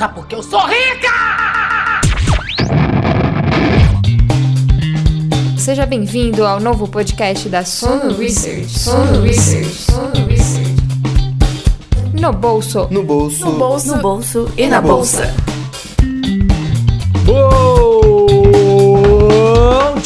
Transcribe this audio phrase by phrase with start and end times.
[0.00, 1.10] Sabe por que eu sou rica?
[5.58, 8.78] Seja bem-vindo ao novo podcast da Sono Research.
[8.78, 9.68] Sono Research.
[9.74, 10.74] Sono Research.
[12.18, 12.88] No bolso.
[12.90, 13.44] No bolso.
[13.44, 15.34] No bolso, no bolso e na bolsa.
[17.26, 17.69] Bom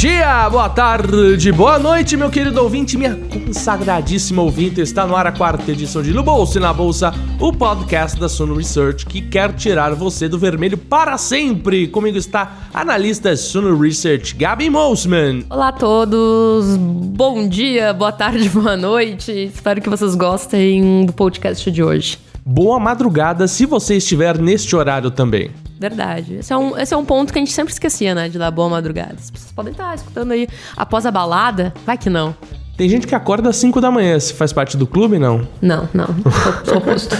[0.05, 4.83] dia, boa tarde, boa noite, meu querido ouvinte, minha consagradíssima ouvinte.
[4.83, 7.11] Está no ar a quarta edição de No Bolso e na Bolsa,
[7.41, 11.89] o podcast da Suno Research que quer tirar você do vermelho para sempre.
[11.89, 15.47] Comigo está a analista Suno Research, Gabi Mosman.
[15.49, 19.33] Olá a todos, bom dia, boa tarde, boa noite.
[19.33, 22.19] Espero que vocês gostem do podcast de hoje.
[22.45, 25.51] Boa madrugada se você estiver neste horário também.
[25.85, 26.37] Verdade.
[26.37, 28.27] Esse é, um, esse é um ponto que a gente sempre esquecia, né?
[28.31, 29.17] De dar boa madrugada.
[29.19, 31.75] As pessoas podem estar escutando aí após a balada.
[31.85, 32.35] Vai que não.
[32.75, 34.19] Tem gente que acorda às 5 da manhã.
[34.19, 35.47] Se faz parte do clube, não?
[35.61, 36.07] Não, não.
[36.07, 37.15] Sou, sou oposto.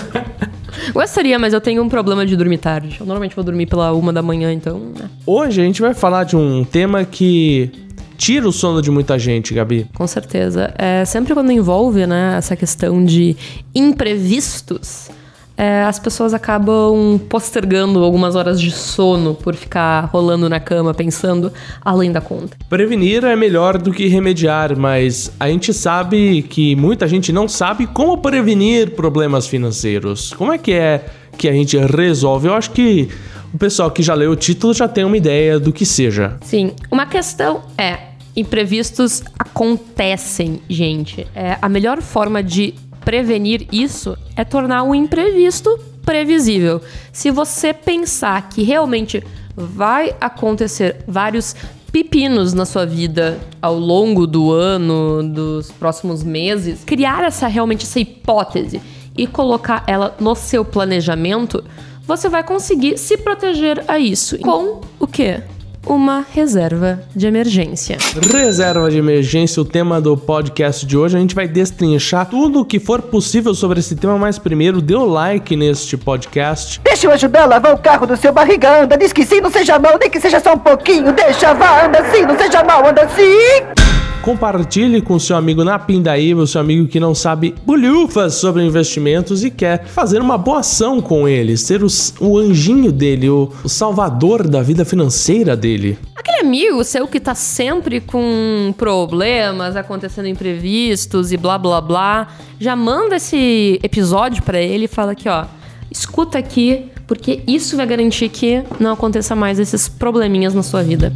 [0.95, 2.97] Gostaria, mas eu tenho um problema de dormir tarde.
[2.99, 4.79] Eu normalmente vou dormir pela uma da manhã, então.
[4.99, 5.11] Né?
[5.27, 7.71] Hoje a gente vai falar de um tema que
[8.17, 9.87] tira o sono de muita gente, Gabi.
[9.95, 10.73] Com certeza.
[10.79, 13.37] É, sempre quando envolve, né, essa questão de
[13.75, 15.11] imprevistos
[15.57, 21.53] é, as pessoas acabam postergando algumas horas de sono por ficar rolando na cama pensando
[21.81, 22.57] além da conta.
[22.69, 27.87] Prevenir é melhor do que remediar, mas a gente sabe que muita gente não sabe
[27.87, 30.33] como prevenir problemas financeiros.
[30.33, 31.05] Como é que é
[31.39, 32.49] que a gente resolve?
[32.49, 33.09] Eu acho que
[33.53, 36.37] o pessoal que já leu o título já tem uma ideia do que seja.
[36.43, 41.27] Sim, uma questão é imprevistos acontecem, gente.
[41.35, 46.81] É a melhor forma de prevenir isso é tornar o imprevisto previsível.
[47.13, 49.23] Se você pensar que realmente
[49.57, 51.55] vai acontecer vários
[51.93, 58.01] pepinos na sua vida ao longo do ano, dos próximos meses, criar essa realmente essa
[58.01, 58.83] hipótese
[59.17, 61.63] e colocar ela no seu planejamento,
[62.07, 64.39] você vai conseguir se proteger a isso.
[64.41, 65.41] Com o quê?
[65.87, 67.99] Uma reserva de emergência.
[68.33, 71.17] Reserva de emergência, o tema do podcast de hoje.
[71.17, 74.95] A gente vai destrinchar tudo o que for possível sobre esse tema, mas primeiro dê
[74.95, 76.81] o like neste podcast.
[76.83, 78.97] Deixa eu ajudar a lavar o carro do seu barriga, anda.
[78.97, 81.13] Diz que sim, não seja mal, nem que seja só um pouquinho.
[81.13, 84.04] Deixa, vá, anda sim, não seja mal, anda sim.
[84.25, 89.51] Compartilhe com seu amigo na Pindaíba, seu amigo que não sabe bolhufas sobre investimentos e
[89.51, 91.89] quer fazer uma boa ação com ele, ser o,
[92.21, 95.99] o anjinho dele, o, o salvador da vida financeira dele.
[96.17, 102.75] Aquele amigo seu que tá sempre com problemas, acontecendo imprevistos e blá blá blá, já
[102.75, 105.45] manda esse episódio para ele e fala aqui, ó,
[105.91, 111.13] escuta aqui, porque isso vai garantir que não aconteça mais esses probleminhas na sua vida.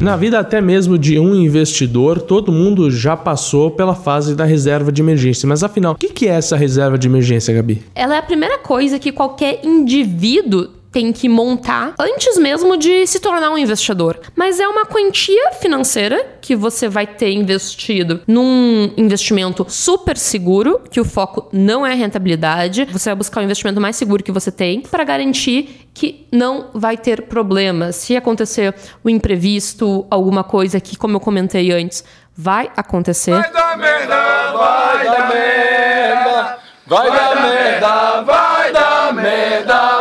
[0.00, 4.92] Na vida até mesmo de um investidor, todo mundo já passou pela fase da reserva
[4.92, 5.48] de emergência.
[5.48, 7.82] Mas afinal, o que é essa reserva de emergência, Gabi?
[7.96, 13.20] Ela é a primeira coisa que qualquer indivíduo tem que montar antes mesmo de se
[13.20, 14.18] tornar um investidor.
[14.34, 21.00] Mas é uma quantia financeira que você vai ter investido num investimento super seguro, que
[21.00, 22.86] o foco não é rentabilidade.
[22.90, 26.96] Você vai buscar o investimento mais seguro que você tem para garantir que não vai
[26.96, 27.96] ter problemas.
[27.96, 28.72] Se acontecer
[29.02, 32.04] o imprevisto, alguma coisa que, como eu comentei antes,
[32.36, 33.32] vai acontecer.
[33.32, 34.16] Vai dar merda,
[34.52, 39.97] vai dar merda, vai dar merda, vai dar merda,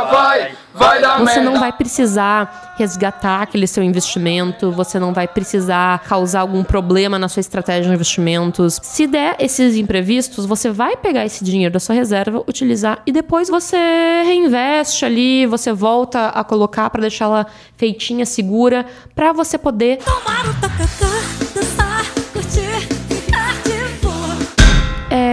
[0.78, 1.02] vai.
[1.02, 1.42] Dar você merda.
[1.42, 7.28] não vai precisar resgatar aquele seu investimento, você não vai precisar causar algum problema na
[7.28, 8.80] sua estratégia de investimentos.
[8.84, 13.50] Se der esses imprevistos, você vai pegar esse dinheiro da sua reserva, utilizar e depois
[13.50, 13.78] você
[14.26, 18.86] reinveste ali, você volta a colocar para deixar ela feitinha, segura,
[19.16, 21.17] para você poder Tomar o tacacá,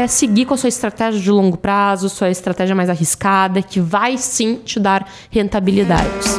[0.05, 4.19] é, seguir com a sua estratégia de longo prazo, sua estratégia mais arriscada, que vai
[4.19, 6.39] sim te dar rentabilidades.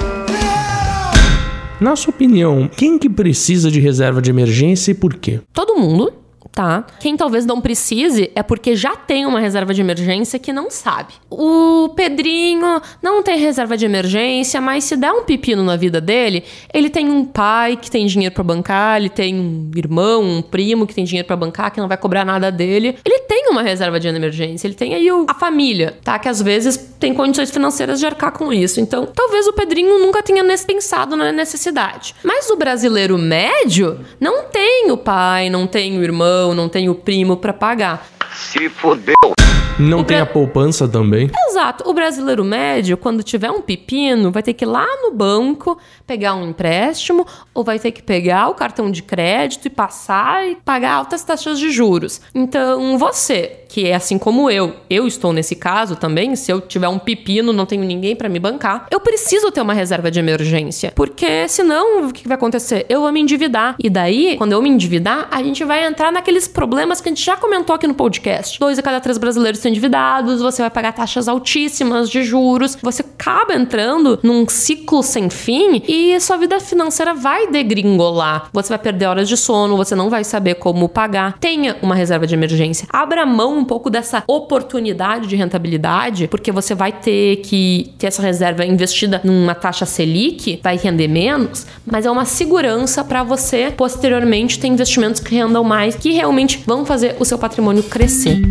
[1.82, 5.42] Na sua opinião, quem que precisa de reserva de emergência e por quê?
[5.52, 6.14] Todo mundo,
[6.56, 6.86] tá?
[7.02, 11.14] Quem talvez não precise é porque já tem uma reserva de emergência que não sabe.
[11.30, 16.46] O Pedrinho não tem reserva de emergência, mas se der um pepino na vida dele,
[16.74, 20.88] ele tem um pai que tem dinheiro para bancar, ele tem um irmão, um primo
[20.88, 22.98] que tem dinheiro para bancar, que não vai cobrar nada dele.
[23.04, 26.18] Ele tem uma reserva de emergência, ele tem aí o- a família, tá?
[26.18, 28.80] Que às vezes tem condições financeiras de arcar com isso.
[28.80, 32.16] Então, talvez o Pedrinho nunca tenha pensado na necessidade.
[32.24, 36.96] Mas o brasileiro médio não tem o pai, não tem o irmão, não tem o
[36.96, 38.08] primo para pagar.
[38.34, 39.35] Se fudeu.
[39.78, 41.30] Não O tem a poupança também.
[41.50, 41.90] Exato.
[41.90, 45.78] O brasileiro médio, quando tiver um pepino, vai ter que ir lá no banco
[46.08, 50.56] pegar um empréstimo ou vai ter que pegar o cartão de crédito e passar e
[50.56, 52.22] pagar altas taxas de juros.
[52.34, 56.88] Então, você, que é assim como eu, eu estou nesse caso também, se eu tiver
[56.88, 60.94] um pepino, não tenho ninguém para me bancar, eu preciso ter uma reserva de emergência,
[60.96, 62.86] porque senão o que vai acontecer?
[62.88, 63.76] Eu vou me endividar.
[63.84, 67.26] E daí, quando eu me endividar, a gente vai entrar naqueles problemas que a gente
[67.26, 68.60] já comentou aqui no podcast.
[68.60, 73.02] Dois a cada três brasileiros estão endividados, você vai pagar taxas altíssimas de juros, você
[73.02, 78.50] acaba entrando num ciclo sem fim e sua vida financeira vai degringolar.
[78.54, 81.38] Você vai perder horas de sono, você não vai saber como pagar.
[81.40, 82.88] Tenha uma reserva de emergência.
[82.92, 88.22] Abra mão um pouco dessa oportunidade de rentabilidade, porque você vai ter que ter essa
[88.22, 94.60] reserva investida numa taxa Selic, vai render menos, mas é uma segurança para você posteriormente
[94.60, 98.42] ter investimentos que rendam mais, que realmente vão fazer o seu patrimônio crescer.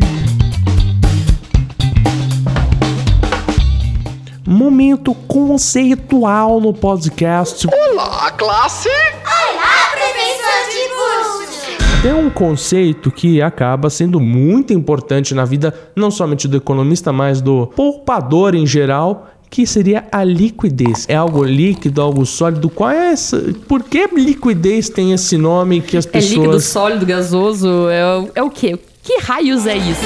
[4.46, 7.66] Momento conceitual no podcast.
[7.66, 8.88] Olá, classe!
[8.90, 12.02] Olá, professor de curso!
[12.02, 17.40] Tem um conceito que acaba sendo muito importante na vida, não somente do economista, mas
[17.40, 21.06] do poupador em geral, que seria a liquidez.
[21.08, 22.68] É algo líquido, algo sólido.
[22.68, 23.42] Qual é essa?
[23.66, 26.64] Por que liquidez tem esse nome que as É líquido, pessoas.
[26.64, 28.78] sólido, gasoso, é, o- é o quê?
[29.02, 30.04] Que raios é isso?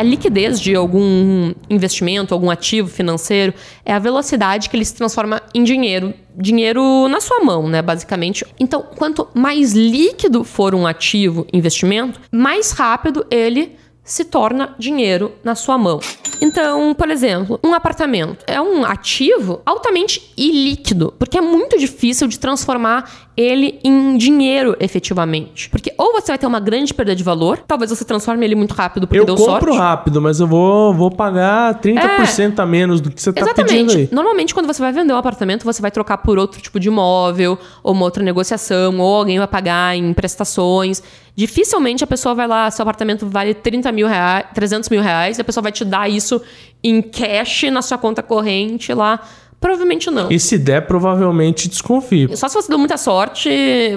[0.00, 3.52] A liquidez de algum investimento, algum ativo financeiro,
[3.84, 6.14] é a velocidade que ele se transforma em dinheiro.
[6.34, 8.42] Dinheiro na sua mão, né, basicamente.
[8.58, 13.76] Então, quanto mais líquido for um ativo, investimento, mais rápido ele
[14.10, 16.00] se torna dinheiro na sua mão.
[16.40, 22.38] Então, por exemplo, um apartamento é um ativo altamente ilíquido, porque é muito difícil de
[22.38, 25.70] transformar ele em dinheiro efetivamente.
[25.70, 28.72] Porque ou você vai ter uma grande perda de valor, talvez você transforme ele muito
[28.74, 29.78] rápido porque Eu deu compro sorte.
[29.78, 34.08] rápido, mas eu vou, vou pagar 30% a menos do que você tá pedindo aí.
[34.10, 37.56] Normalmente, quando você vai vender um apartamento, você vai trocar por outro tipo de imóvel,
[37.82, 41.00] ou uma outra negociação, ou alguém vai pagar em prestações.
[41.40, 45.40] Dificilmente a pessoa vai lá, seu apartamento vale 30 mil reais, 300 mil reais, e
[45.40, 46.38] a pessoa vai te dar isso
[46.84, 49.18] em cash na sua conta corrente lá.
[49.58, 50.30] Provavelmente não.
[50.30, 52.36] E se der, provavelmente desconfio.
[52.36, 53.48] Só se você deu muita sorte,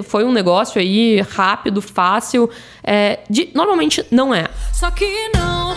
[0.04, 2.48] foi um negócio aí rápido, fácil.
[2.82, 4.46] É, de- normalmente não é.
[4.72, 5.04] Só que
[5.34, 5.74] não.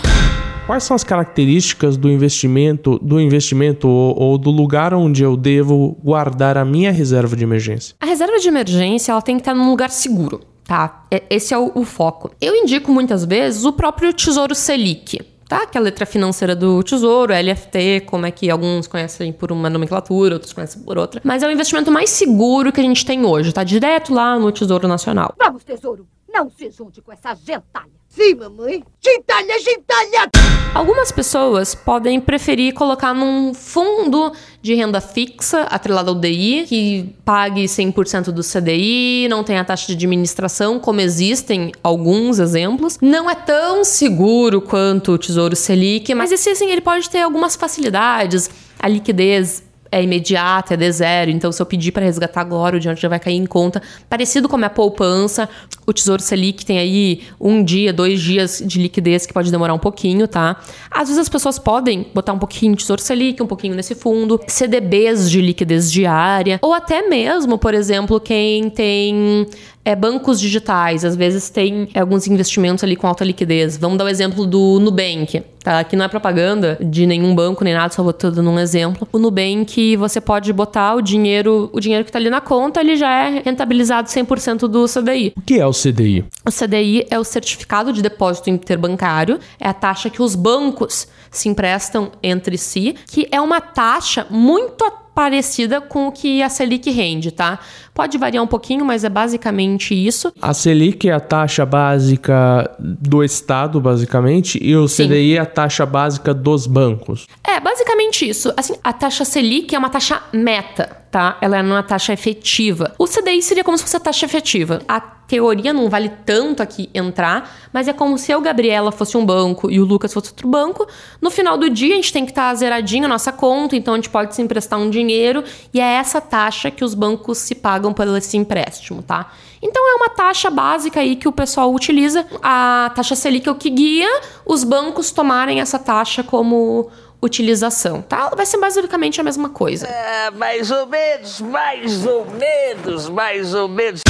[0.66, 5.98] Quais são as características do investimento, do investimento ou, ou do lugar onde eu devo
[6.02, 7.94] guardar a minha reserva de emergência?
[8.02, 11.06] A reserva de emergência ela tem que estar num lugar seguro, tá?
[11.10, 12.32] É- Esse é o, o foco.
[12.42, 15.20] Eu indico muitas vezes o próprio Tesouro Selic.
[15.48, 15.66] Tá?
[15.66, 19.70] Que é a letra financeira do Tesouro, LFT, como é que alguns conhecem por uma
[19.70, 21.22] nomenclatura, outros conhecem por outra.
[21.24, 23.64] Mas é o investimento mais seguro que a gente tem hoje, tá?
[23.64, 25.34] Direto lá no Tesouro Nacional.
[25.40, 27.97] Vamos, tesouro, não se junte com essa gentalha.
[28.18, 28.84] Sim, mamãe.
[29.00, 30.32] Gentalha, gentalha!
[30.74, 37.66] Algumas pessoas podem preferir colocar num fundo de renda fixa, atrelado ao DI, que pague
[37.66, 42.98] 100% do CDI, não tem a taxa de administração, como existem alguns exemplos.
[43.00, 47.56] Não é tão seguro quanto o Tesouro Selic, mas esse assim, ele pode ter algumas
[47.56, 48.50] facilidades.
[48.80, 51.32] A liquidez é imediata, é de zero.
[51.32, 53.82] Então, se eu pedir para resgatar agora, o dinheiro já vai cair em conta.
[54.10, 55.50] Parecido com a minha poupança,
[55.86, 59.80] o Tesouro Selic tem aí um dia, dois dias de liquidez que pode demorar um
[59.80, 60.58] pouquinho, tá?
[60.92, 64.40] Às vezes as pessoas podem botar um pouquinho de Tesouro Selic, um pouquinho nesse fundo,
[64.48, 69.48] CDBs de liquidez diária, ou até mesmo, por exemplo, quem tem
[69.88, 73.78] é, bancos digitais, às vezes tem alguns investimentos ali com alta liquidez.
[73.78, 75.84] Vamos dar o exemplo do Nubank, tá?
[75.84, 79.06] Que não é propaganda de nenhum banco nem nada, só vou tô dando um exemplo.
[79.12, 82.96] O Nubank, você pode botar o dinheiro, o dinheiro que tá ali na conta, ele
[82.96, 85.34] já é rentabilizado 100% do CDI.
[85.36, 86.24] O que é o CDI?
[86.46, 91.50] O CDI é o Certificado de Depósito Interbancário, é a taxa que os bancos se
[91.50, 94.86] emprestam entre si, que é uma taxa muito
[95.18, 97.58] parecida com o que a Selic rende, tá?
[97.92, 100.32] Pode variar um pouquinho, mas é basicamente isso.
[100.40, 105.08] A Selic é a taxa básica do Estado, basicamente, e o Sim.
[105.08, 107.26] CDI é a taxa básica dos bancos.
[107.44, 108.54] É, basicamente isso.
[108.56, 111.40] Assim, a taxa Selic é uma taxa meta, tá?
[111.42, 112.94] Ela é uma taxa efetiva.
[113.00, 114.84] O CDI seria como se fosse a taxa efetiva.
[114.88, 119.26] A teoria não vale tanto aqui entrar, mas é como se eu, Gabriela, fosse um
[119.26, 120.88] banco e o Lucas fosse outro banco.
[121.22, 123.98] No final do dia, a gente tem que estar zeradinho a nossa conta, então a
[123.98, 125.44] gente pode se emprestar um dinheiro
[125.74, 129.32] e é essa taxa que os bancos se pagam por esse empréstimo, tá?
[129.62, 132.26] Então é uma taxa básica aí que o pessoal utiliza.
[132.42, 136.90] A taxa Selic é o que guia os bancos tomarem essa taxa como
[137.22, 138.32] utilização, tá?
[138.36, 139.88] Vai ser basicamente a mesma coisa.
[139.88, 144.02] É, mais ou menos, mais ou menos, mais ou menos.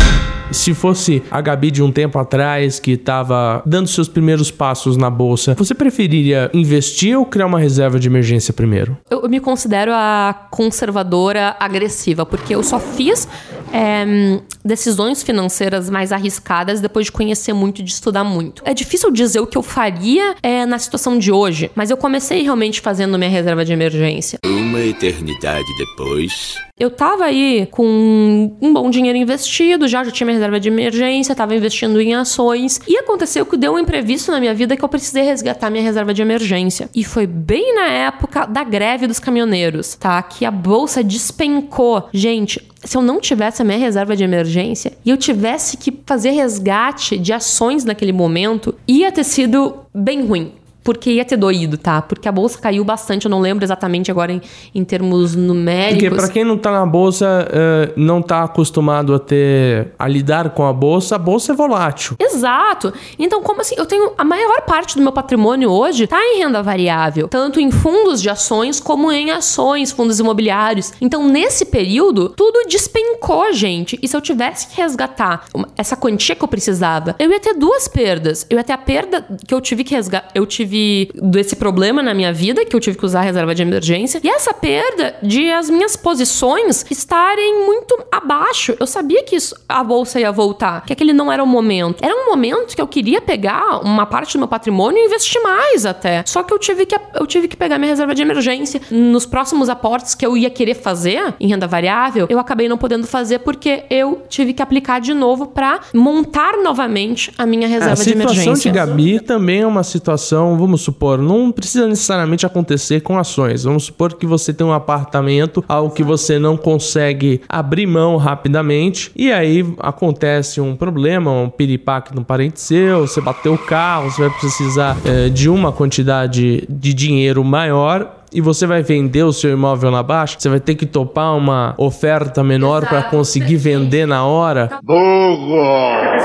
[0.52, 5.10] Se fosse a Gabi de um tempo atrás que estava dando seus primeiros passos na
[5.10, 8.98] bolsa, você preferiria investir ou criar uma reserva de emergência primeiro?
[9.10, 13.28] Eu, eu me considero a conservadora agressiva, porque eu só fiz
[13.74, 18.62] é, decisões financeiras mais arriscadas depois de conhecer muito, de estudar muito.
[18.66, 22.42] É difícil dizer o que eu faria é, na situação de hoje, mas eu comecei
[22.44, 24.40] realmente fazendo minha reserva de emergência.
[24.44, 26.56] Uma eternidade depois.
[26.80, 31.36] Eu tava aí com um bom dinheiro investido, já, já tinha minha reserva de emergência,
[31.36, 32.80] tava investindo em ações.
[32.88, 36.12] E aconteceu que deu um imprevisto na minha vida que eu precisei resgatar minha reserva
[36.12, 36.90] de emergência.
[36.96, 40.22] E foi bem na época da greve dos caminhoneiros, tá?
[40.24, 42.10] Que a bolsa despencou.
[42.12, 46.32] Gente, se eu não tivesse a minha reserva de emergência e eu tivesse que fazer
[46.32, 50.54] resgate de ações naquele momento, ia ter sido bem ruim
[50.88, 52.02] porque ia ter doído, tá?
[52.02, 54.42] Porque a bolsa caiu bastante, eu não lembro exatamente agora em,
[54.74, 56.08] em termos numéricos.
[56.08, 60.52] Porque pra quem não tá na bolsa, eh, não tá acostumado a ter a lidar
[60.52, 62.16] com a bolsa, a bolsa é volátil.
[62.18, 62.94] Exato.
[63.20, 63.76] Então, como assim?
[63.78, 67.70] Eu tenho a maior parte do meu patrimônio hoje tá em renda variável, tanto em
[67.70, 70.94] fundos de ações como em ações, fundos imobiliários.
[71.02, 74.00] Então, nesse período, tudo despencou, gente.
[74.02, 77.90] E se eu tivesse que resgatar essa quantia que eu precisava, eu ia ter duas
[77.90, 78.48] perdas.
[78.50, 80.77] Eu ia ter a perda que eu tive que resgatar, eu tive
[81.16, 84.30] desse problema na minha vida, que eu tive que usar a reserva de emergência, e
[84.30, 88.76] essa perda de as minhas posições estarem muito abaixo.
[88.80, 92.04] Eu sabia que isso, a bolsa ia voltar, que aquele não era o momento.
[92.04, 95.86] Era um momento que eu queria pegar uma parte do meu patrimônio e investir mais
[95.86, 96.24] até.
[96.26, 98.82] Só que eu tive que eu tive que pegar minha reserva de emergência.
[98.92, 103.08] Nos próximos aportes que eu ia querer fazer em renda variável, eu acabei não podendo
[103.08, 107.96] fazer porque eu tive que aplicar de novo para montar novamente a minha reserva a
[107.96, 108.72] de situação emergência.
[108.72, 113.64] de Gabi também é uma situação, vamos supor, não precisa necessariamente acontecer com ações.
[113.64, 119.12] Vamos supor que você tem um apartamento, algo que você não consegue abrir mão rapidamente,
[119.16, 124.28] e aí acontece um problema, um piripaque no parente seu, você bateu o carro, você
[124.28, 128.17] vai precisar eh, de uma quantidade de dinheiro maior.
[128.32, 131.74] E você vai vender o seu imóvel na baixa, você vai ter que topar uma
[131.78, 134.80] oferta menor para conseguir vender na hora.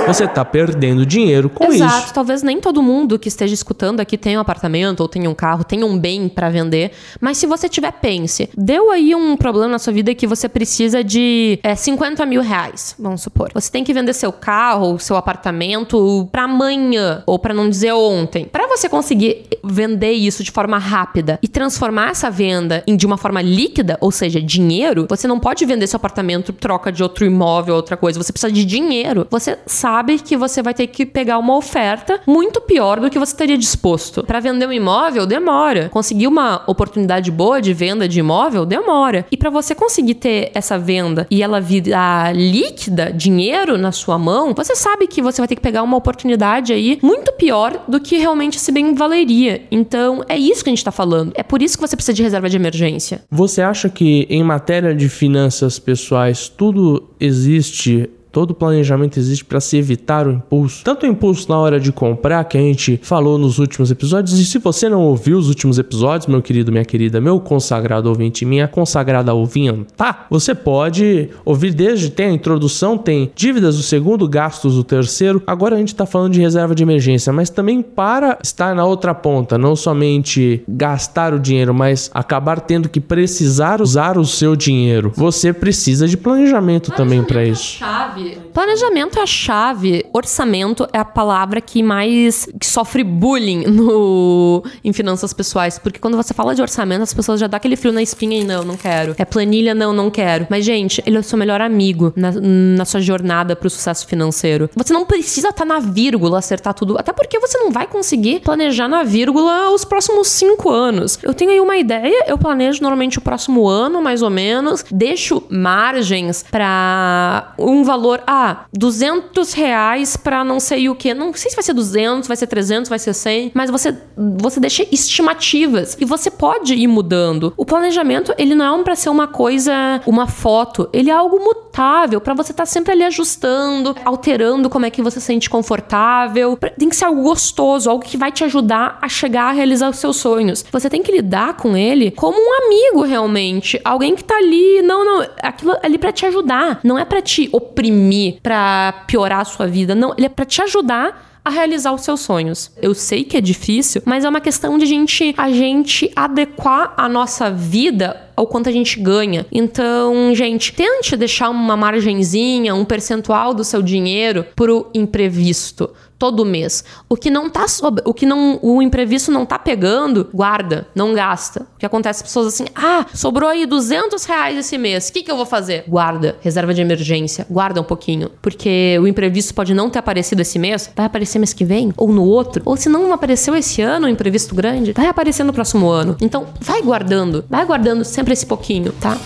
[0.07, 2.15] Você tá perdendo dinheiro com Exato, isso.
[2.15, 5.63] talvez nem todo mundo que esteja escutando aqui tenha um apartamento ou tenha um carro,
[5.63, 6.91] tenha um bem pra vender,
[7.21, 11.05] mas se você tiver, pense, deu aí um problema na sua vida que você precisa
[11.05, 13.51] de é, 50 mil reais, vamos supor.
[13.55, 18.45] Você tem que vender seu carro, seu apartamento pra amanhã, ou pra não dizer ontem.
[18.45, 23.17] Pra você conseguir vender isso de forma rápida e transformar essa venda em de uma
[23.17, 27.75] forma líquida, ou seja, dinheiro, você não pode vender seu apartamento troca de outro imóvel,
[27.75, 28.23] outra coisa.
[28.23, 29.27] Você precisa de dinheiro.
[29.31, 33.35] Você sabe que você vai ter que pegar uma oferta muito pior do que você
[33.35, 34.25] teria disposto.
[34.25, 35.89] Pra vender um imóvel, demora.
[35.89, 39.27] Conseguir uma oportunidade boa de venda de imóvel, demora.
[39.31, 44.55] E pra você conseguir ter essa venda e ela virar líquida, dinheiro na sua mão,
[44.55, 48.17] você sabe que você vai ter que pegar uma oportunidade aí muito pior do que
[48.17, 49.63] realmente esse bem valeria.
[49.71, 51.33] Então, é isso que a gente tá falando.
[51.35, 53.23] É por isso que você precisa de reserva de emergência.
[53.31, 59.77] Você acha que em matéria de finanças pessoais tudo existe Todo planejamento existe para se
[59.77, 60.83] evitar o impulso.
[60.83, 64.39] Tanto o impulso na hora de comprar, que a gente falou nos últimos episódios.
[64.39, 68.47] E se você não ouviu os últimos episódios, meu querido, minha querida, meu consagrado ouvinte,
[68.47, 70.27] minha consagrada ouvinta, tá?
[70.31, 75.43] Você pode ouvir desde tem a introdução, tem dívidas o segundo, gastos o terceiro.
[75.47, 79.15] Agora a gente tá falando de reserva de emergência, mas também para estar na outra
[79.15, 85.13] ponta, não somente gastar o dinheiro, mas acabar tendo que precisar usar o seu dinheiro.
[85.15, 87.79] Você precisa de planejamento também para isso.
[87.79, 88.22] Chave.
[88.53, 90.05] Planejamento é a chave.
[90.13, 96.17] Orçamento é a palavra que mais que sofre bullying no em finanças pessoais, porque quando
[96.17, 98.77] você fala de orçamento, as pessoas já dão aquele frio na espinha e não, não
[98.77, 99.15] quero.
[99.19, 100.47] É planilha, não, não quero.
[100.51, 104.69] Mas gente, ele é o seu melhor amigo na, na sua jornada pro sucesso financeiro.
[104.75, 108.89] Você não precisa estar na vírgula acertar tudo, até porque você não vai conseguir planejar
[108.89, 111.19] na vírgula os próximos cinco anos.
[111.23, 115.43] Eu tenho aí uma ideia, eu planejo normalmente o próximo ano, mais ou menos, deixo
[115.49, 121.15] margens pra um valor, ah, 200 reais pra não sei o que.
[121.15, 123.97] Não sei se vai ser 200, vai ser 300, vai ser 100, mas você,
[124.39, 127.53] você deixa estimativas e você pode ir mudando.
[127.57, 129.73] O planejamento, ele não é pra ser uma coisa,
[130.07, 134.91] uma foto, ele é algo mutável pra você estar sempre ali ajustando, alterando como é
[134.91, 136.59] que você se sente confortável.
[136.79, 139.97] Tem que ser algo gostoso, algo que vai te ajudar a chegar a realizar os
[139.97, 140.65] seus sonhos.
[140.71, 145.05] Você tem que lidar com ele como um amigo realmente, alguém que tá ali, não,
[145.05, 148.02] não, aquilo ali pra te ajudar, não é pra te oprimir,
[148.43, 152.21] pra piorar a sua vida, não, ele é pra te ajudar a realizar os seus
[152.21, 152.71] sonhos.
[152.81, 157.09] Eu sei que é difícil, mas é uma questão de gente, a gente adequar a
[157.09, 159.45] nossa vida ao quanto a gente ganha.
[159.51, 165.91] Então, gente, tente deixar uma margenzinha, um percentual do seu dinheiro pro imprevisto
[166.23, 166.85] todo mês.
[167.09, 168.01] O que não tá sob...
[168.05, 171.63] o que não o imprevisto não tá pegando, guarda, não gasta.
[171.75, 175.09] O que acontece pessoas assim: "Ah, sobrou aí 200 reais esse mês.
[175.09, 179.09] O que que eu vou fazer?" Guarda, reserva de emergência, guarda um pouquinho, porque o
[179.09, 182.63] imprevisto pode não ter aparecido esse mês, vai aparecer mês que vem ou no outro,
[182.65, 186.17] ou se não apareceu esse ano um imprevisto grande, vai aparecer no próximo ano.
[186.21, 189.19] Então, vai guardando, vai guardando sempre esse pouquinho, tá?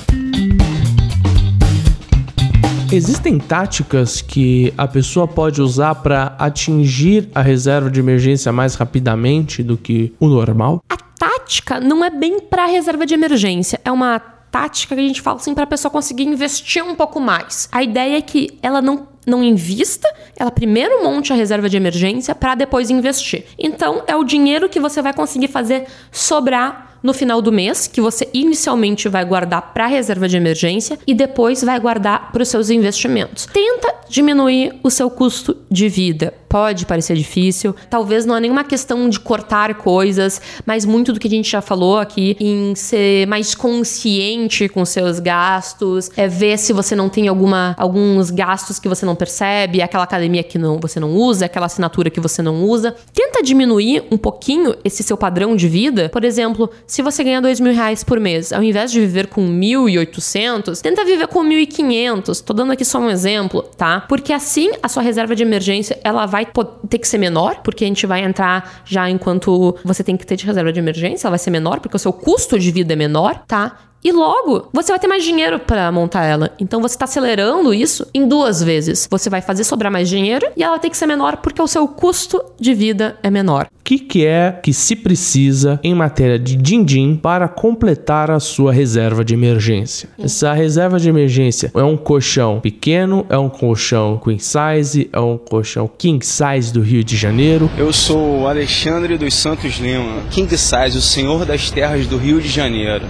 [2.92, 9.62] Existem táticas que a pessoa pode usar para atingir a reserva de emergência mais rapidamente
[9.62, 10.82] do que o normal?
[10.88, 15.20] A tática não é bem para reserva de emergência, é uma tática que a gente
[15.20, 17.68] fala assim para a pessoa conseguir investir um pouco mais.
[17.72, 22.32] A ideia é que ela não não invista, ela primeiro monte a reserva de emergência
[22.32, 23.44] para depois investir.
[23.58, 28.00] Então é o dinheiro que você vai conseguir fazer sobrar no final do mês, que
[28.00, 32.68] você inicialmente vai guardar para reserva de emergência e depois vai guardar para os seus
[32.68, 33.46] investimentos.
[33.46, 36.34] Tenta diminuir o seu custo de vida.
[36.48, 41.26] Pode parecer difícil, talvez não é nenhuma questão de cortar coisas, mas muito do que
[41.26, 46.72] a gente já falou aqui em ser mais consciente com seus gastos, é ver se
[46.72, 51.00] você não tem alguma alguns gastos que você não percebe, aquela academia que não, você
[51.00, 52.94] não usa, aquela assinatura que você não usa.
[53.12, 56.08] Tenta diminuir um pouquinho esse seu padrão de vida.
[56.08, 59.46] Por exemplo, se você ganha dois mil reais por mês, ao invés de viver com
[59.46, 62.42] 1.800, tenta viver com 1.500.
[62.42, 64.00] Tô dando aqui só um exemplo, tá?
[64.08, 66.48] Porque assim a sua reserva de emergência ela vai
[66.88, 70.36] ter que ser menor, porque a gente vai entrar já enquanto você tem que ter
[70.36, 72.96] de reserva de emergência, ela vai ser menor, porque o seu custo de vida é
[72.96, 73.76] menor, tá?
[74.04, 76.52] E logo, você vai ter mais dinheiro para montar ela.
[76.60, 79.08] Então você está acelerando isso em duas vezes.
[79.10, 81.88] Você vai fazer sobrar mais dinheiro e ela tem que ser menor porque o seu
[81.88, 83.64] custo de vida é menor.
[83.64, 88.72] O que, que é que se precisa em matéria de din-din para completar a sua
[88.72, 90.08] reserva de emergência?
[90.18, 95.38] Essa reserva de emergência é um colchão pequeno, é um colchão queen size, é um
[95.38, 97.70] colchão king size do Rio de Janeiro.
[97.78, 102.40] Eu sou o Alexandre dos Santos Lima, King Size, o senhor das terras do Rio
[102.40, 103.06] de Janeiro.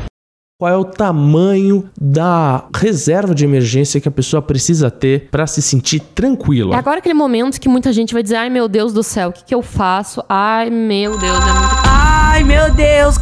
[0.59, 5.61] Qual é o tamanho da reserva de emergência que a pessoa precisa ter para se
[5.61, 6.75] sentir tranquila?
[6.75, 9.33] É agora aquele momento que muita gente vai dizer: ai meu Deus do céu, o
[9.35, 10.25] que, que eu faço?
[10.27, 11.87] Ai meu Deus, é muito.
[11.87, 13.17] Ai meu Deus!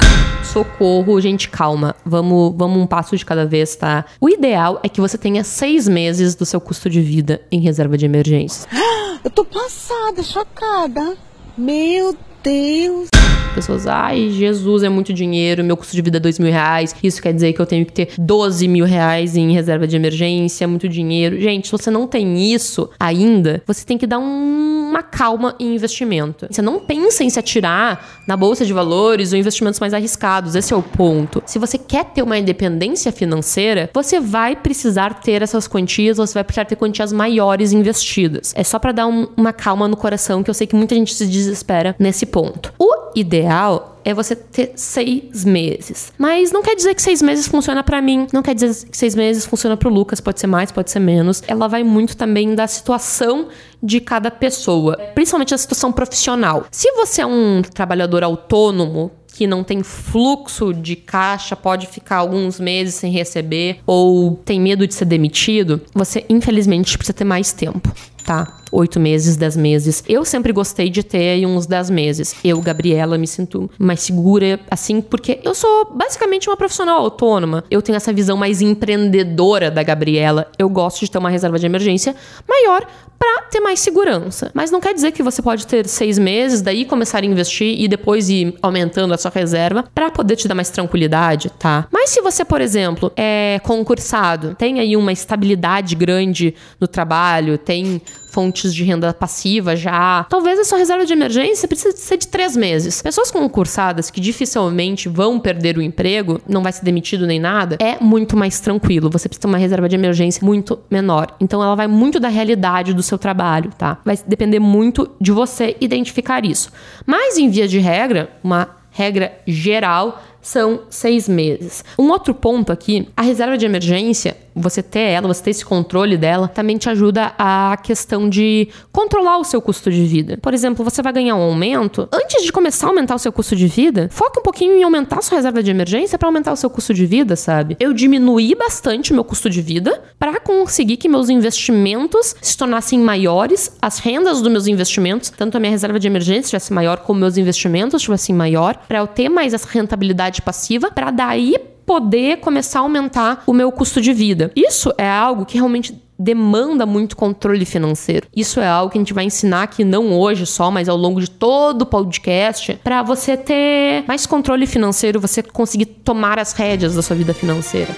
[0.45, 1.97] Socorro, gente, calma.
[2.07, 4.05] Vamos, vamos um passo de cada vez, tá?
[4.21, 7.99] O ideal é que você tenha seis meses do seu custo de vida em reserva
[7.99, 8.69] de emergência.
[9.25, 11.17] Eu tô passada, chocada.
[11.59, 13.09] Meu Deus.
[13.55, 16.95] Pessoas, ai, Jesus, é muito dinheiro, meu custo de vida é dois mil reais.
[17.03, 20.67] Isso quer dizer que eu tenho que ter 12 mil reais em reserva de emergência,
[20.67, 21.41] muito dinheiro.
[21.41, 25.75] Gente, se você não tem isso ainda, você tem que dar um, uma calma em
[25.75, 26.49] investimento.
[26.51, 30.57] Você não pensa em se atirar na bolsa de valores ou investimentos mais arriscados.
[30.57, 31.41] Esse é o ponto.
[31.47, 36.45] Se você quer ter uma independência financeira, você vai precisar ter essas quantias, você vai
[36.45, 38.53] precisar ter quantias maiores investidas.
[38.57, 41.15] É só para dar um, uma calma no coração, que eu sei que muita gente
[41.15, 42.73] se desespera nesse ponto.
[42.79, 46.13] O ideal é você ter seis meses.
[46.19, 48.27] Mas não quer dizer que seis meses funciona para mim.
[48.33, 50.21] Não quer dizer que seis meses funciona pro Lucas.
[50.21, 51.43] Pode ser mais, pode ser menos.
[51.47, 53.49] Ela vai muito também da situação
[53.83, 56.67] de cada pessoa, principalmente a situação profissional.
[56.71, 62.61] Se você é um trabalhador autônomo, que não tem fluxo de caixa, pode ficar alguns
[62.61, 67.93] meses sem receber ou tem medo de ser demitido, você infelizmente precisa ter mais tempo,
[68.25, 68.61] tá?
[68.73, 70.03] Oito meses, dez meses.
[70.09, 72.35] Eu sempre gostei de ter aí uns dez meses.
[72.45, 77.65] Eu, Gabriela, me sinto mais segura, assim, porque eu sou basicamente uma profissional autônoma.
[77.71, 80.51] Eu tenho essa visão mais empreendedora da Gabriela.
[80.59, 82.15] Eu gosto de ter uma reserva de emergência
[82.49, 82.87] maior
[83.19, 84.51] para ter mais segurança.
[84.53, 87.89] Mas não quer dizer que você pode ter seis meses, daí começar a investir e
[87.89, 91.87] depois ir aumentando a sua reserva para poder te dar mais tranquilidade, tá?
[91.91, 98.03] Mas se você, por exemplo, é concursado, tem aí uma estabilidade grande no trabalho, tem
[98.35, 100.27] fontes de renda passiva já.
[100.29, 103.01] Talvez a sua reserva de emergência precise ser de três meses.
[103.01, 107.97] Pessoas concursadas que dificilmente vão perder o emprego, não vai ser demitido nem nada, é
[108.01, 109.09] muito mais tranquilo.
[109.11, 111.37] Você precisa ter uma reserva de emergência muito menor.
[111.41, 113.99] Então ela vai muito da realidade do seu trabalho, tá?
[114.05, 116.73] Vai depender muito de você identificar isso.
[117.07, 121.85] Mas em via de regra, uma regra geral são seis meses.
[121.99, 126.17] Um outro ponto aqui, a reserva de emergência, você ter ela, você ter esse controle
[126.17, 130.39] dela, também te ajuda a questão de controlar o seu custo de vida.
[130.41, 133.57] Por exemplo, você vai ganhar um aumento, antes de começar a aumentar o seu custo
[133.57, 136.57] de vida, foca um pouquinho em aumentar a sua reserva de emergência para aumentar o
[136.57, 137.77] seu custo de vida, sabe?
[137.81, 142.99] Eu diminuí bastante o meu custo de vida para conseguir que meus investimentos se tornassem
[142.99, 147.21] maiores, as rendas dos meus investimentos, tanto a minha reserva de emergência estivesse maior como
[147.21, 152.81] meus investimentos estivessem maior, para eu ter mais essa rentabilidade passiva, para daí poder começar
[152.81, 154.51] a aumentar o meu custo de vida.
[154.57, 158.27] Isso é algo que realmente demanda muito controle financeiro.
[158.35, 161.21] Isso é algo que a gente vai ensinar aqui não hoje só, mas ao longo
[161.21, 166.95] de todo o podcast, para você ter mais controle financeiro, você conseguir tomar as rédeas
[166.95, 167.95] da sua vida financeira.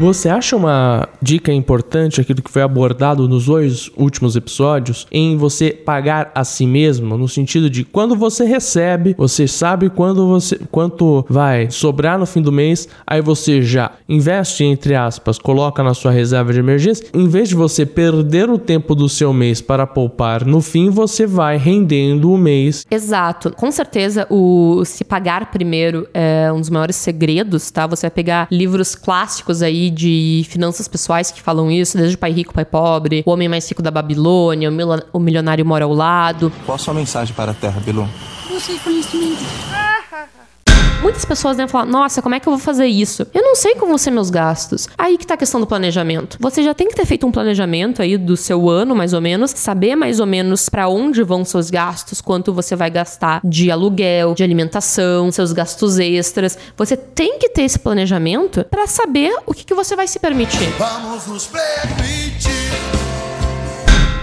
[0.00, 5.72] Você acha uma dica importante aquilo que foi abordado nos dois últimos episódios em você
[5.72, 11.26] pagar a si mesmo, no sentido de quando você recebe, você sabe quando você quanto
[11.28, 16.12] vai sobrar no fim do mês, aí você já investe entre aspas, coloca na sua
[16.12, 20.46] reserva de emergência, em vez de você perder o tempo do seu mês para poupar,
[20.46, 22.86] no fim você vai rendendo o mês.
[22.90, 23.52] Exato.
[23.52, 27.86] Com certeza o se pagar primeiro é um dos maiores segredos, tá?
[27.86, 32.32] Você vai pegar livros clássicos aí de finanças pessoais que falam isso, desde o Pai
[32.32, 34.70] Rico, Pai Pobre, O Homem Mais Rico da Babilônia,
[35.12, 36.52] O Milionário Mora ao Lado.
[36.64, 38.08] Qual a sua mensagem para a Terra, Bilu?
[38.48, 39.42] Você conhecimento.
[41.02, 43.26] Muitas pessoas devem falar: Nossa, como é que eu vou fazer isso?
[43.32, 44.86] Eu não sei como vão ser meus gastos.
[44.98, 46.36] Aí que tá a questão do planejamento.
[46.38, 49.50] Você já tem que ter feito um planejamento aí do seu ano, mais ou menos,
[49.50, 54.34] saber mais ou menos para onde vão seus gastos, quanto você vai gastar de aluguel,
[54.34, 56.58] de alimentação, seus gastos extras.
[56.76, 60.68] Você tem que ter esse planejamento para saber o que, que você vai se permitir.
[60.78, 62.69] Vamos nos permitir.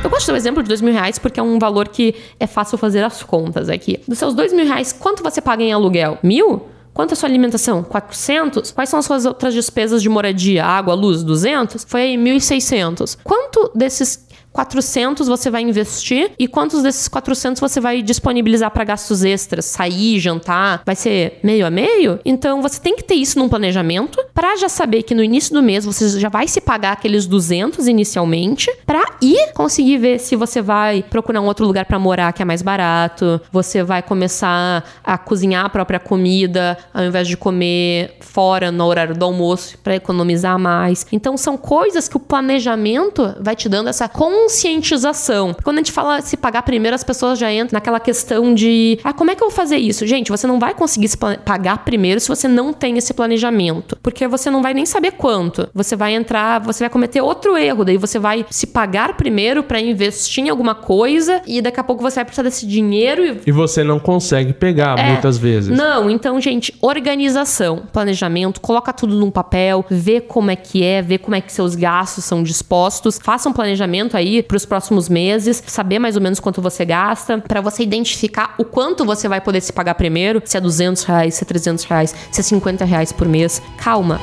[0.08, 2.78] Eu gosto do exemplo de dois mil reais porque é um valor que é fácil
[2.78, 4.00] fazer as contas aqui.
[4.08, 6.18] Dos seus dois mil reais, quanto você paga em aluguel?
[6.24, 6.66] Mil?
[6.94, 7.84] Quanto é a sua alimentação?
[7.84, 8.72] 400?
[8.72, 10.64] Quais são as suas outras despesas de moradia?
[10.64, 11.24] Água, luz?
[11.24, 11.84] 200?
[11.84, 13.18] Foi aí 1.600.
[13.22, 14.26] Quanto desses
[14.58, 20.20] 400 você vai investir e quantos desses 400 você vai disponibilizar para gastos extras, sair,
[20.20, 22.20] jantar, vai ser meio a meio?
[22.26, 25.62] Então você tem que ter isso num planejamento para já saber que no início do
[25.62, 30.60] mês você já vai se pagar aqueles 200 inicialmente para ir conseguir ver se você
[30.60, 35.20] vai procurar um outro lugar para morar que é mais barato, você vai começar a
[35.20, 40.58] cozinhar a própria comida ao invés de comer fora no horário do almoço para economizar
[40.58, 41.06] mais.
[41.12, 44.10] Então são coisas que o planejamento vai te dando essa
[44.48, 45.54] conscientização.
[45.62, 49.12] Quando a gente fala se pagar primeiro, as pessoas já entram naquela questão de: ah,
[49.12, 50.08] como é que eu vou fazer isso?
[50.08, 53.98] Gente, você não vai conseguir se pagar primeiro se você não tem esse planejamento.
[54.02, 55.68] Porque você não vai nem saber quanto.
[55.74, 57.84] Você vai entrar, você vai cometer outro erro.
[57.84, 62.02] Daí você vai se pagar primeiro para investir em alguma coisa e daqui a pouco
[62.02, 65.12] você vai precisar desse dinheiro e E você não consegue pegar é.
[65.12, 65.76] muitas vezes.
[65.76, 71.18] Não, então, gente, organização, planejamento, coloca tudo num papel, vê como é que é, vê
[71.18, 75.64] como é que seus gastos são dispostos, faça um planejamento aí para os próximos meses,
[75.66, 79.62] saber mais ou menos quanto você gasta, para você identificar o quanto você vai poder
[79.62, 83.12] se pagar primeiro, se é 200 reais, se é 300 reais, se é 50 reais
[83.12, 83.62] por mês.
[83.78, 84.20] Calma.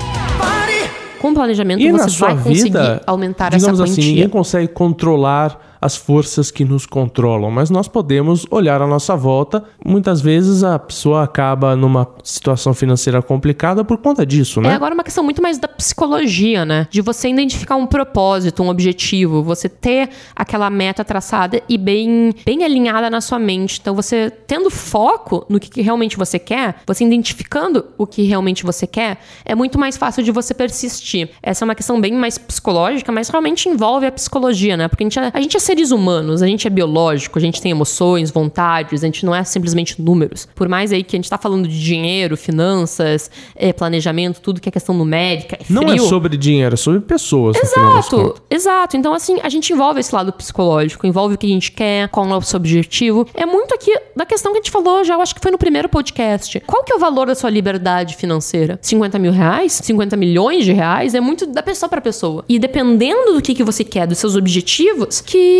[1.21, 4.13] Com planejamento E você vai conseguir vida, aumentar digamos essa assim, quantia.
[4.15, 9.63] ninguém consegue controlar as forças que nos controlam, mas nós podemos olhar à nossa volta.
[9.85, 14.71] Muitas vezes a pessoa acaba numa situação financeira complicada por conta disso, né?
[14.71, 16.89] É agora uma questão muito mais da psicologia, né?
[16.91, 22.65] De você identificar um propósito, um objetivo, você ter aquela meta traçada e bem, bem
[22.65, 23.79] alinhada na sua mente.
[23.79, 28.65] Então, você tendo foco no que, que realmente você quer, você identificando o que realmente
[28.65, 31.29] você quer, é muito mais fácil de você persistir.
[31.43, 34.89] Essa é uma questão bem mais psicológica, mas realmente envolve a psicologia, né?
[34.89, 37.61] Porque a gente é, a gente é seres humanos, a gente é biológico, a gente
[37.61, 40.47] tem emoções, vontades, a gente não é simplesmente números.
[40.55, 44.69] Por mais aí que a gente tá falando de dinheiro, finanças, eh, planejamento, tudo que
[44.69, 47.57] é questão numérica, é Não é sobre dinheiro, é sobre pessoas.
[47.57, 48.97] Exato, exato.
[48.97, 52.25] Então, assim, a gente envolve esse lado psicológico, envolve o que a gente quer, qual
[52.25, 53.27] é o nosso objetivo.
[53.35, 55.59] É muito aqui da questão que a gente falou já, eu acho que foi no
[55.59, 56.61] primeiro podcast.
[56.61, 58.79] Qual que é o valor da sua liberdade financeira?
[58.81, 59.73] 50 mil reais?
[59.73, 61.15] 50 milhões de reais?
[61.15, 62.45] É muito da pessoa para pessoa.
[62.49, 65.54] E dependendo do que, que você quer, dos seus objetivos, que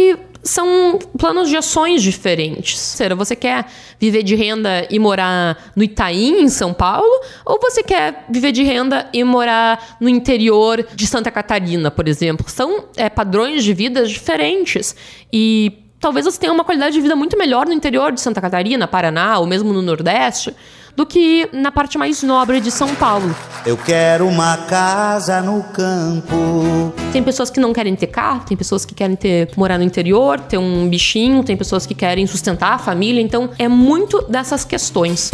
[0.45, 2.79] são planos de ações diferentes.
[2.79, 3.67] Será você quer
[3.99, 7.11] viver de renda e morar no Itaim, em São Paulo?
[7.47, 12.49] Ou você quer viver de renda e morar no interior de Santa Catarina, por exemplo?
[12.49, 14.95] São é, padrões de vida diferentes.
[15.33, 18.87] E talvez você tenha uma qualidade de vida muito melhor no interior de Santa Catarina,
[18.87, 20.55] Paraná, ou mesmo no Nordeste,
[20.97, 23.35] do que na parte mais nobre de São Paulo.
[23.67, 26.93] Eu quero uma casa no campo.
[27.13, 30.39] Tem pessoas que não querem ter carro, tem pessoas que querem ter morar no interior,
[30.39, 35.31] ter um bichinho, tem pessoas que querem sustentar a família, então é muito dessas questões.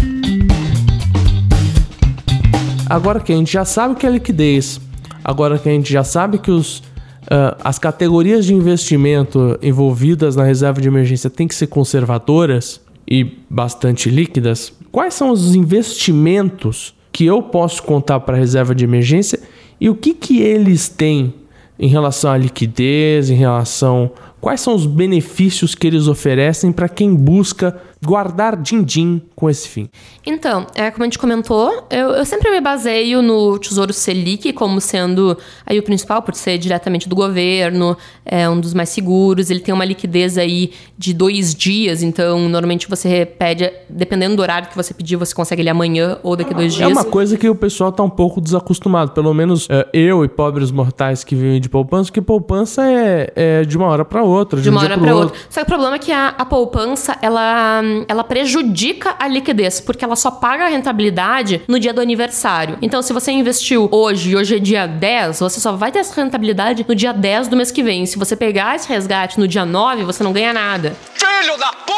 [2.89, 4.81] Agora que a gente já sabe o que é liquidez,
[5.23, 6.83] agora que a gente já sabe que os,
[7.31, 13.39] ah, as categorias de investimento envolvidas na reserva de emergência têm que ser conservadoras e
[13.49, 19.41] bastante líquidas, quais são os investimentos que eu posso contar para a reserva de emergência
[19.81, 21.35] e o que, que eles têm
[21.79, 24.11] em relação à liquidez, em relação.
[24.41, 29.89] Quais são os benefícios que eles oferecem para quem busca guardar din-din com esse fim?
[30.25, 34.81] Então, é, como a gente comentou, eu, eu sempre me baseio no Tesouro Selic como
[34.81, 35.37] sendo
[35.67, 39.51] aí o principal, por ser diretamente do governo, é um dos mais seguros.
[39.51, 44.69] Ele tem uma liquidez aí de dois dias, então normalmente você pede, dependendo do horário
[44.69, 46.91] que você pedir, você consegue ele amanhã ou daqui a dois É dias.
[46.91, 49.13] uma coisa que o pessoal tá um pouco desacostumado.
[49.13, 53.63] Pelo menos é, eu e pobres mortais que vivem de poupança, que poupança é, é
[53.65, 55.39] de uma hora para outra, de, de um uma dia hora para outra.
[55.49, 60.05] Só que o problema é que a, a poupança, ela, ela prejudica a liquidez, porque
[60.05, 62.79] ela só paga a rentabilidade no dia do aniversário.
[62.83, 66.21] Então, se você investiu hoje e hoje é dia 10, você só vai ter essa
[66.21, 68.07] rentabilidade no dia 10 do mês que vem.
[68.07, 70.97] Se você pegar esse resgate no dia 9, você não ganha nada.
[71.15, 71.93] Filho da p.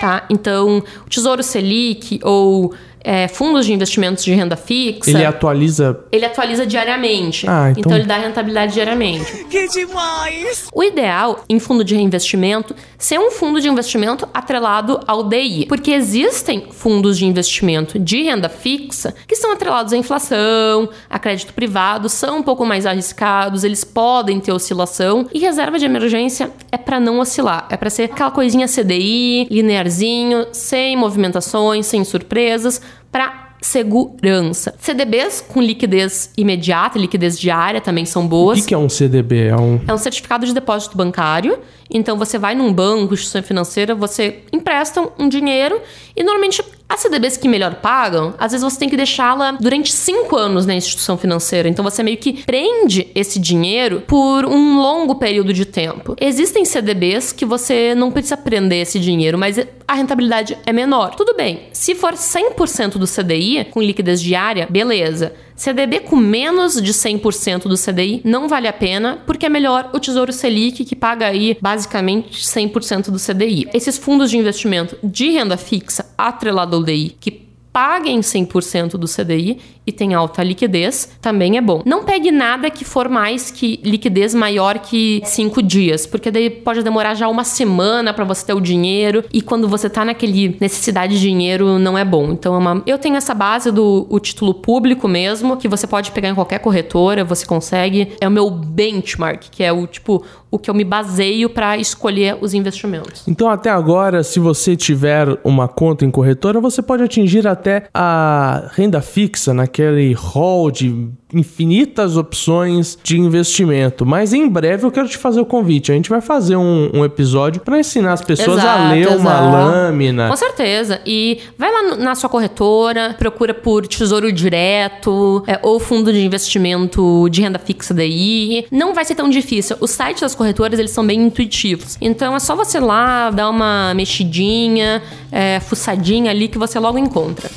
[0.00, 0.24] Tá?
[0.30, 6.04] Então, o Tesouro Selic ou é, fundos de investimentos de renda fixa, Ele atualiza.
[6.12, 7.48] ele atualiza diariamente.
[7.48, 9.44] Ah, então- ele dá rentabilidade diariamente.
[9.50, 10.68] Que demais!
[10.72, 15.92] O ideal em fundo de reinvestimento ser um fundo de investimento atrelado ao DI, porque
[15.92, 22.08] existem fundos de investimento de renda fixa que são atrelados à inflação, a crédito privado,
[22.08, 26.98] são um pouco mais arriscados, eles podem ter oscilação e reserva de emergência é para
[26.98, 32.82] não oscilar, é para ser aquela coisinha CDI, linearzinho, sem movimentações, sem surpresas,
[33.12, 34.74] para segurança.
[34.78, 38.60] CDBs com liquidez imediata, liquidez diária também são O boas.
[38.60, 39.46] que, que é um CDB?
[39.48, 39.80] É um.
[39.86, 41.58] É um certificado de depósito bancário.
[41.90, 45.80] Então você vai num banco, instituição financeira, você empresta um dinheiro
[46.16, 50.36] e normalmente as CDBs que melhor pagam, às vezes você tem que deixá-la durante cinco
[50.36, 51.68] anos na instituição financeira.
[51.68, 56.16] Então você meio que prende esse dinheiro por um longo período de tempo.
[56.18, 61.14] Existem CDBs que você não precisa prender esse dinheiro, mas a rentabilidade é menor.
[61.14, 65.34] Tudo bem, se for 100% do CDI, com liquidez diária, beleza.
[65.58, 69.98] CDB com menos de 100% do CDI não vale a pena, porque é melhor o
[69.98, 73.68] Tesouro Selic, que paga aí basicamente 100% do CDI.
[73.74, 77.47] Esses fundos de investimento de renda fixa atrelado ao DI, que
[77.78, 81.80] paguem 100% do CDI e tem alta liquidez, também é bom.
[81.86, 86.82] Não pegue nada que for mais que liquidez maior que 5 dias, porque daí pode
[86.82, 91.14] demorar já uma semana para você ter o dinheiro e quando você tá naquele necessidade
[91.14, 92.32] de dinheiro não é bom.
[92.32, 92.82] Então é uma...
[92.84, 96.58] eu tenho essa base do o título público mesmo, que você pode pegar em qualquer
[96.58, 98.08] corretora, você consegue.
[98.20, 102.38] É o meu benchmark, que é o tipo o que eu me baseio para escolher
[102.40, 103.22] os investimentos.
[103.28, 108.70] Então, até agora, se você tiver uma conta em corretora, você pode atingir até a
[108.74, 114.06] renda fixa naquele hall de infinitas opções de investimento.
[114.06, 115.92] Mas em breve eu quero te fazer o convite.
[115.92, 119.14] A gente vai fazer um, um episódio para ensinar as pessoas a Exato, ler uma
[119.14, 119.44] exato.
[119.44, 120.28] lâmina.
[120.28, 121.00] Com certeza.
[121.04, 127.28] E vai lá na sua corretora, procura por Tesouro Direto é, ou fundo de investimento
[127.30, 128.66] de renda fixa daí.
[128.70, 129.76] Não vai ser tão difícil.
[129.80, 131.96] Os sites das corretoras, eles são bem intuitivos.
[132.00, 137.50] Então é só você lá, dar uma mexidinha, é, fuçadinha ali que você logo encontra.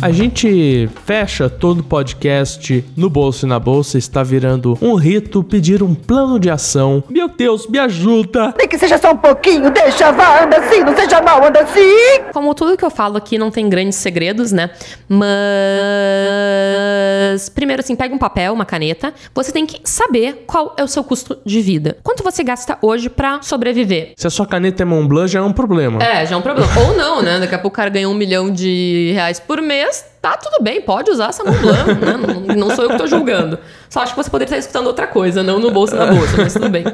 [0.00, 3.98] A gente fecha todo podcast no bolso e na bolsa.
[3.98, 7.02] Está virando um rito pedir um plano de ação.
[7.10, 8.54] Meu Deus, me ajuda!
[8.56, 12.22] Nem que seja só um pouquinho, deixa, vá, anda assim, não seja mal, anda assim.
[12.32, 14.70] Como tudo que eu falo aqui não tem grandes segredos, né?
[15.08, 15.28] Mas.
[17.48, 19.12] Primeiro, assim, pega um papel, uma caneta.
[19.34, 21.96] Você tem que saber qual é o seu custo de vida.
[22.04, 24.12] Quanto você gasta hoje pra sobreviver?
[24.16, 26.00] Se a sua caneta é Montblanc, já é um problema.
[26.00, 26.70] É, já é um problema.
[26.86, 27.40] Ou não, né?
[27.40, 29.87] Daqui a pouco o cara ganha um milhão de reais por mês.
[30.20, 31.52] Tá tudo bem, pode usar essa né?
[32.46, 33.58] Não, não sou eu que tô julgando.
[33.88, 36.52] Só acho que você poderia estar escutando outra coisa, não no bolso na bolsa, mas
[36.52, 36.84] tudo bem.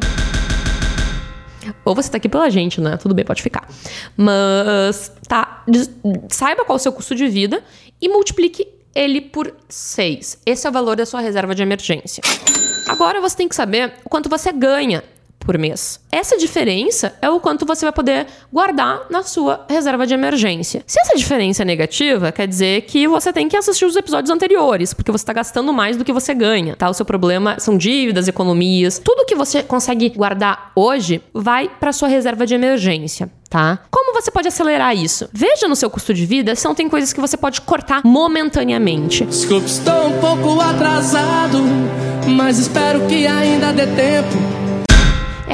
[1.85, 2.97] Ou você tá aqui pela gente, né?
[2.97, 3.69] Tudo bem, pode ficar.
[4.17, 5.65] Mas, tá.
[6.29, 7.63] Saiba qual é o seu custo de vida
[8.01, 10.41] e multiplique ele por 6.
[10.47, 12.23] Esse é o valor da sua reserva de emergência.
[12.87, 15.03] Agora você tem que saber quanto você ganha
[15.45, 16.01] por mês.
[16.11, 20.83] Essa diferença é o quanto você vai poder guardar na sua reserva de emergência.
[20.87, 24.95] Se essa diferença é negativa, quer dizer que você tem que assistir os episódios anteriores,
[24.95, 26.89] porque você está gastando mais do que você ganha, tá?
[26.89, 32.09] O seu problema são dívidas, economias, tudo que você consegue guardar hoje vai para sua
[32.09, 33.31] reserva de emergência.
[33.51, 33.79] Tá?
[33.89, 35.29] Como você pode acelerar isso?
[35.33, 39.25] Veja no seu custo de vida se não tem coisas que você pode cortar momentaneamente.
[39.25, 41.63] Desculpe, estou um pouco atrasado,
[42.27, 44.64] mas espero que ainda dê tempo.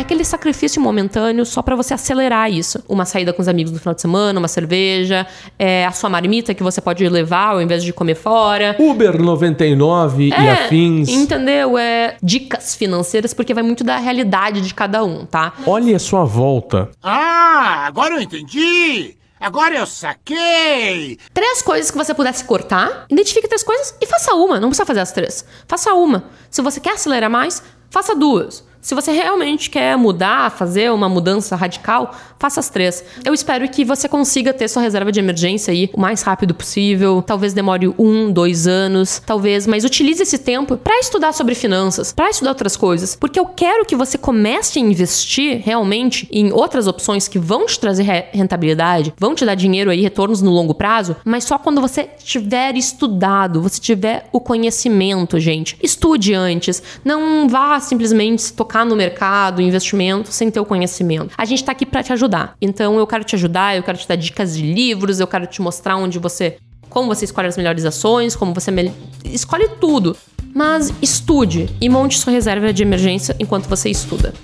[0.01, 2.83] É aquele sacrifício momentâneo só pra você acelerar isso.
[2.89, 5.27] Uma saída com os amigos no final de semana, uma cerveja,
[5.59, 8.75] é a sua marmita que você pode levar ao invés de comer fora.
[8.79, 11.11] Uber 99 e É, afins.
[11.11, 11.77] Entendeu?
[11.77, 15.53] É dicas financeiras, porque vai muito da realidade de cada um, tá?
[15.67, 16.89] Olhe a sua volta.
[17.03, 19.17] Ah, agora eu entendi!
[19.39, 21.19] Agora eu saquei!
[21.35, 24.59] Três coisas que você pudesse cortar, identifique três coisas e faça uma.
[24.59, 25.45] Não precisa fazer as três.
[25.69, 26.25] Faça uma.
[26.51, 28.70] Se você quer acelerar mais, faça duas.
[28.81, 33.05] Se você realmente quer mudar, fazer uma mudança radical, faça as três.
[33.25, 37.23] Eu espero que você consiga ter sua reserva de emergência aí o mais rápido possível.
[37.27, 42.31] Talvez demore um, dois anos, talvez, mas utilize esse tempo para estudar sobre finanças, para
[42.31, 47.29] estudar outras coisas, porque eu quero que você comece a investir realmente em outras opções
[47.29, 51.16] que vão te trazer re- rentabilidade, vão te dar dinheiro aí, retornos no longo prazo,
[51.23, 55.77] mas só quando você tiver estudado, você tiver o conhecimento, gente.
[55.83, 61.35] Estude antes, não vá simplesmente se tocar no mercado, investimento, sem ter o conhecimento.
[61.37, 62.55] A gente tá aqui para te ajudar.
[62.61, 65.61] Então eu quero te ajudar, eu quero te dar dicas de livros, eu quero te
[65.61, 66.57] mostrar onde você
[66.89, 68.93] como você escolhe as melhores ações, como você mel-
[69.25, 70.17] escolhe tudo.
[70.53, 74.35] Mas estude e monte sua reserva de emergência enquanto você estuda.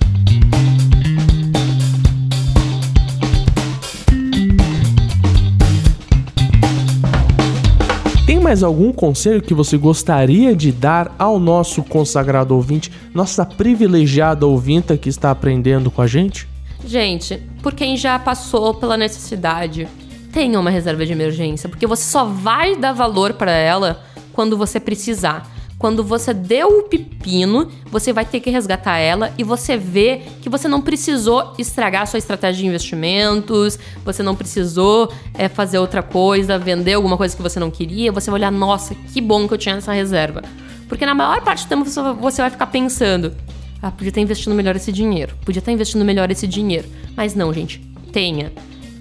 [8.46, 14.96] Mais algum conselho que você gostaria de dar ao nosso consagrado ouvinte, nossa privilegiada ouvinta
[14.96, 16.46] que está aprendendo com a gente?
[16.87, 19.88] Gente, por quem já passou pela necessidade,
[20.32, 24.00] tenha uma reserva de emergência, porque você só vai dar valor para ela
[24.32, 25.50] quando você precisar.
[25.79, 30.49] Quando você deu o pepino, você vai ter que resgatar ela e você vê que
[30.49, 36.59] você não precisou estragar sua estratégia de investimentos, você não precisou é, fazer outra coisa,
[36.59, 38.11] vender alguma coisa que você não queria.
[38.11, 40.43] Você vai olhar, nossa, que bom que eu tinha essa reserva.
[40.89, 43.35] Porque na maior parte do tempo você- vai ficar pensando,
[43.83, 46.89] ah, podia estar investindo melhor esse dinheiro, podia estar investindo melhor esse dinheiro.
[47.15, 47.81] Mas não, gente,
[48.12, 48.51] tenha.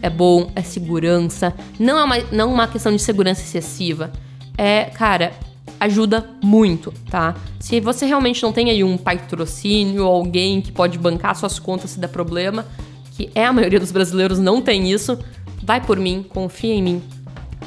[0.02, 1.54] É bom, é segurança.
[1.80, 4.12] Não é uma, não uma questão de segurança excessiva.
[4.58, 5.32] É, cara,
[5.80, 7.36] ajuda muito, tá?
[7.60, 12.00] Se você realmente não tem aí um patrocínio, alguém que pode bancar suas contas se
[12.00, 12.66] der problema,
[13.16, 15.18] que é a maioria dos brasileiros não tem isso,
[15.64, 17.04] vai por mim, confia em mim.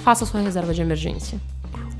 [0.05, 1.41] Faça sua reserva de emergência.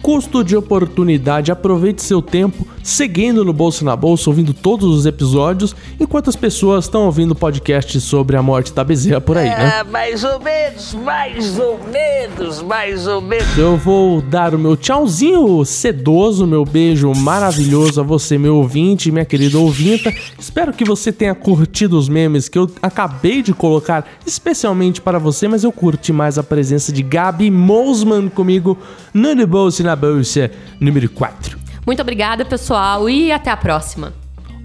[0.03, 5.77] Custo de oportunidade, aproveite seu tempo seguindo no Bolso na Bolsa, ouvindo todos os episódios,
[6.01, 9.81] enquanto as pessoas estão ouvindo podcast sobre a morte da Bezerra por aí, né?
[9.81, 13.59] É, mais ou menos, mais ou menos, mais ou menos.
[13.59, 19.25] Eu vou dar o meu tchauzinho sedoso, meu beijo maravilhoso a você, meu ouvinte, minha
[19.25, 20.15] querida ouvinta.
[20.39, 25.47] Espero que você tenha curtido os memes que eu acabei de colocar especialmente para você,
[25.47, 28.79] mas eu curti mais a presença de Gabi Mosman comigo
[29.13, 31.59] no Bolsa na Bolsa número 4.
[31.87, 34.13] Muito obrigada, pessoal, e até a próxima.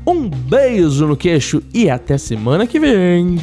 [0.06, 3.38] Um beijo no queixo e até semana que vem.